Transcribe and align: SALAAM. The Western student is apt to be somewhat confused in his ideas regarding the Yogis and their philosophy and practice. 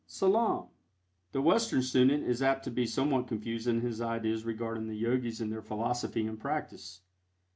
SALAAM. 0.07 0.69
The 1.31 1.43
Western 1.43 1.83
student 1.83 2.23
is 2.23 2.41
apt 2.41 2.63
to 2.63 2.71
be 2.71 2.87
somewhat 2.87 3.27
confused 3.27 3.67
in 3.67 3.81
his 3.81 4.01
ideas 4.01 4.45
regarding 4.45 4.87
the 4.87 4.95
Yogis 4.97 5.39
and 5.39 5.51
their 5.51 5.61
philosophy 5.61 6.25
and 6.25 6.39
practice. 6.39 7.01